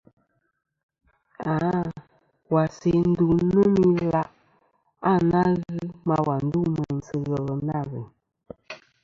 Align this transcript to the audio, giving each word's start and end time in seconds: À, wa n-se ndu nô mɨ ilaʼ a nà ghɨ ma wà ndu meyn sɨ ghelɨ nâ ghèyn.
À, 1.51 1.55
wa 2.53 2.63
n-se 2.67 2.91
ndu 3.09 3.27
nô 3.51 3.61
mɨ 3.75 3.83
ilaʼ 4.03 4.27
a 5.11 5.13
nà 5.31 5.41
ghɨ 5.63 5.77
ma 6.07 6.15
wà 6.27 6.35
ndu 6.45 6.59
meyn 6.75 6.97
sɨ 7.07 7.15
ghelɨ 7.27 7.53
nâ 7.67 7.77
ghèyn. 7.89 8.07